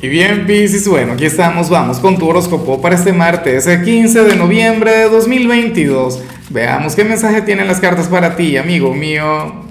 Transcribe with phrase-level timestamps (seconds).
[0.00, 4.22] Y bien, Piscis, bueno, aquí estamos, vamos con tu horóscopo para este martes, el 15
[4.22, 6.22] de noviembre de 2022.
[6.50, 9.66] Veamos qué mensaje tienen las cartas para ti, amigo mío.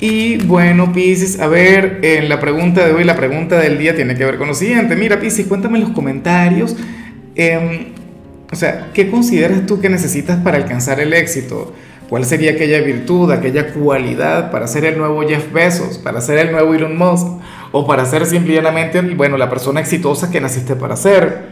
[0.00, 4.16] Y bueno, Piscis, a ver, en la pregunta de hoy, la pregunta del día tiene
[4.16, 4.96] que ver con lo siguiente.
[4.96, 6.74] Mira, Piscis, cuéntame en los comentarios,
[7.36, 7.92] em,
[8.50, 11.72] o sea, ¿qué consideras tú que necesitas para alcanzar el éxito?
[12.08, 16.52] ¿Cuál sería aquella virtud, aquella cualidad para ser el nuevo Jeff Bezos, para ser el
[16.52, 17.26] nuevo Elon Musk
[17.72, 21.46] o para ser simplemente, bueno, la persona exitosa que naciste para ser?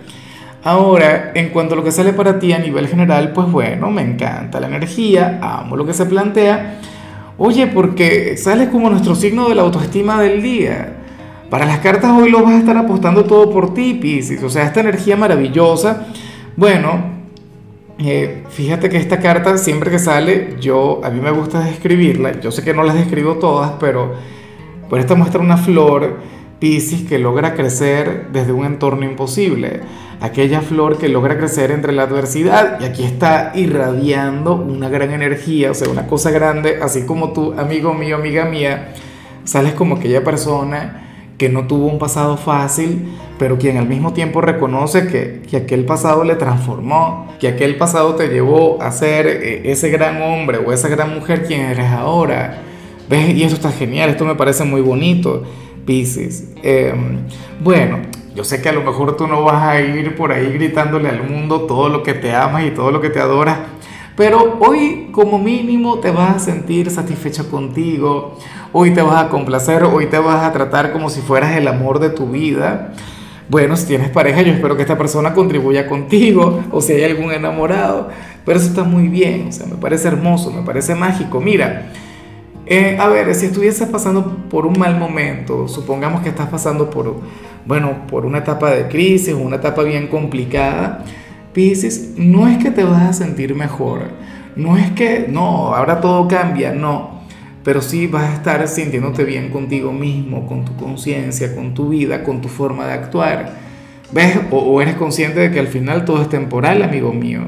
[0.63, 4.03] Ahora, en cuanto a lo que sale para ti a nivel general, pues bueno, me
[4.03, 6.79] encanta la energía, amo lo que se plantea.
[7.37, 11.01] Oye, porque sales como nuestro signo de la autoestima del día.
[11.51, 14.43] Para las cartas hoy lo vas a estar apostando todo por ti, Pisces.
[14.43, 16.07] O sea, esta energía maravillosa.
[16.57, 17.14] Bueno,
[17.99, 22.41] eh, fíjate que esta carta siempre que sale, yo a mí me gusta describirla.
[22.41, 24.15] Yo sé que no las describo todas, pero
[24.89, 26.19] por esta muestra una flor
[26.59, 29.81] Piscis que logra crecer desde un entorno imposible.
[30.21, 35.71] Aquella flor que logra crecer entre la adversidad y aquí está irradiando una gran energía,
[35.71, 38.95] o sea, una cosa grande, así como tú, amigo mío, amiga mía,
[39.45, 41.04] sales como aquella persona
[41.39, 45.85] que no tuvo un pasado fácil, pero quien al mismo tiempo reconoce que, que, aquel
[45.85, 50.73] pasado le transformó, que aquel pasado te llevó a ser eh, ese gran hombre o
[50.73, 52.63] esa gran mujer quien eres ahora.
[53.09, 53.35] ¿Ves?
[53.35, 55.43] Y eso está genial, esto me parece muy bonito,
[55.85, 56.45] Pisces.
[56.63, 57.19] Em,
[57.61, 57.99] bueno,
[58.35, 61.29] yo sé que a lo mejor tú no vas a ir por ahí gritándole al
[61.29, 63.59] mundo todo lo que te amas y todo lo que te adoras,
[64.17, 68.39] pero hoy como mínimo te vas a sentir satisfecha contigo,
[68.73, 71.99] hoy te vas a complacer, hoy te vas a tratar como si fueras el amor
[71.99, 72.93] de tu vida.
[73.49, 77.33] Bueno, si tienes pareja, yo espero que esta persona contribuya contigo o si hay algún
[77.33, 78.09] enamorado,
[78.45, 81.41] pero eso está muy bien, o sea, me parece hermoso, me parece mágico.
[81.41, 81.91] Mira,
[82.67, 87.17] eh, a ver, si estuvieses pasando por un mal momento, supongamos que estás pasando por,
[87.67, 91.05] bueno, por una etapa de crisis, una etapa bien complicada,
[91.55, 94.11] Pisces, no es que te vas a sentir mejor,
[94.57, 97.23] no es que, no, ahora todo cambia, no,
[97.65, 102.23] pero sí vas a estar sintiéndote bien contigo mismo, con tu conciencia, con tu vida,
[102.23, 103.55] con tu forma de actuar.
[104.13, 104.39] ¿Ves?
[104.51, 107.41] O, o, eres consciente de que al final todo es temporal, amigo mío.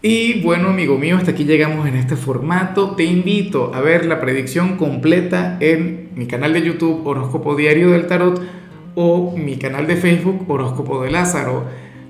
[0.00, 2.90] Y bueno, amigo mío, hasta aquí llegamos en este formato.
[2.90, 8.06] Te invito a ver la predicción completa en mi canal de YouTube Horóscopo Diario del
[8.06, 8.40] Tarot
[8.94, 11.64] o mi canal de Facebook Horóscopo de Lázaro.